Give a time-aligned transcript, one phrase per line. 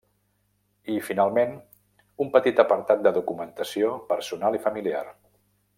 [0.93, 1.53] I, finalment,
[2.25, 5.05] un petit apartat de documentació personal i familiar.